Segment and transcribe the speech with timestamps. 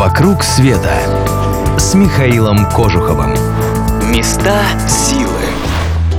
[0.00, 0.94] «Вокруг света»
[1.78, 3.34] с Михаилом Кожуховым.
[4.10, 5.42] Места силы.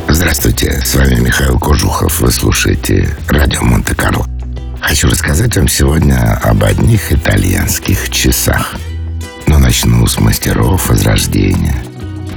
[0.07, 2.21] Здравствуйте, с вами Михаил Кожухов.
[2.21, 4.27] Вы слушаете радио Монте-Карло.
[4.81, 8.75] Хочу рассказать вам сегодня об одних итальянских часах.
[9.47, 11.83] Но начну с мастеров Возрождения.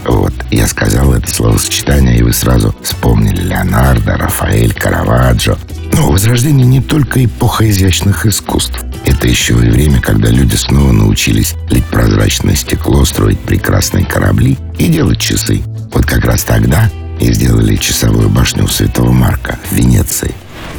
[0.06, 5.58] Вот, я сказал это словосочетание, и вы сразу вспомнили Леонардо, Рафаэль, Караваджо.
[5.92, 8.83] Но Возрождение не только эпоха изящных искусств.
[9.05, 14.89] Это еще и время, когда люди снова научились лить прозрачное стекло, строить прекрасные корабли и
[14.89, 15.62] делать часы.
[15.93, 16.90] Вот как раз тогда
[17.21, 20.35] и сделали часовую башню у Святого Марка в Венеции.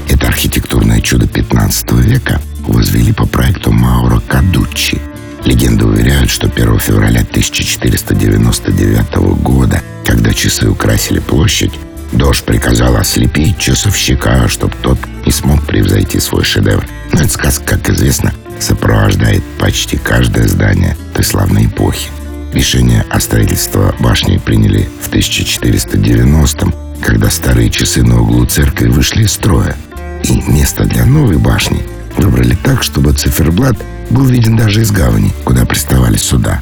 [0.10, 5.00] Это архитектурное чудо 15 века возвели по проекту Мауро Кадуччи.
[5.44, 11.74] Легенды уверяют, что 1 февраля 1499 года, когда часы украсили площадь,
[12.12, 16.86] Дождь приказал ослепить часовщика, чтобы тот не смог превзойти свой шедевр.
[17.12, 22.10] Но эта сказка, как известно, сопровождает почти каждое здание той славной эпохи.
[22.54, 29.34] Решение о строительстве башни приняли в 1490-м, когда старые часы на углу церкви вышли из
[29.34, 29.76] строя.
[30.24, 31.84] И место для новой башни
[32.18, 33.77] выбрали так, чтобы циферблат
[34.10, 36.62] был виден даже из гавани, куда приставали суда.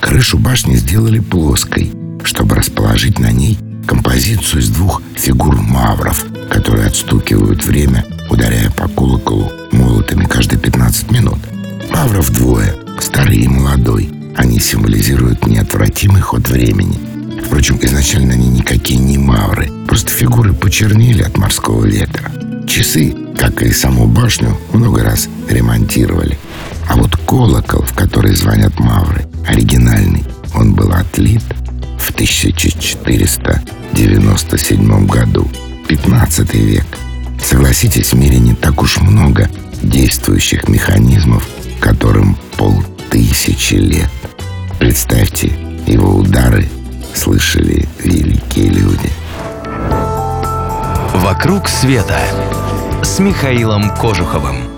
[0.00, 1.90] Крышу башни сделали плоской,
[2.24, 9.50] чтобы расположить на ней композицию из двух фигур мавров, которые отстукивают время, ударяя по колоколу
[9.72, 11.38] молотами каждые 15 минут.
[11.90, 14.10] Мавров двое, старый и молодой.
[14.36, 16.98] Они символизируют неотвратимый ход времени.
[17.44, 22.30] Впрочем, изначально они никакие не мавры, просто фигуры почернели от морского ветра.
[22.66, 26.38] Часы, как и саму башню, много раз ремонтировали.
[26.88, 31.42] А вот колокол, в который звонят мавры, оригинальный, он был отлит
[32.20, 35.48] 1497 году.
[35.88, 36.84] 15 век.
[37.42, 39.48] Согласитесь, в мире не так уж много
[39.82, 41.48] действующих механизмов,
[41.80, 44.10] которым полтысячи лет.
[44.78, 45.46] Представьте,
[45.86, 46.68] его удары
[47.14, 49.10] слышали великие люди.
[51.14, 52.20] «Вокруг света»
[53.02, 54.69] с Михаилом Кожуховым.